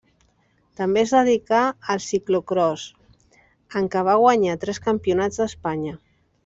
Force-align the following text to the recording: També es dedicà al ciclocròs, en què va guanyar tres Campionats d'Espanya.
També 0.79 1.01
es 1.07 1.13
dedicà 1.17 1.59
al 1.95 2.01
ciclocròs, 2.07 2.87
en 3.81 3.93
què 3.97 4.05
va 4.11 4.19
guanyar 4.27 4.61
tres 4.67 4.85
Campionats 4.89 5.43
d'Espanya. 5.43 5.99